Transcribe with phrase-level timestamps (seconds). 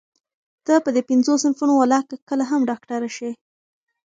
[0.65, 3.31] ته په دې پينځو صنفونو ولاکه کله هم ډاکټره شې.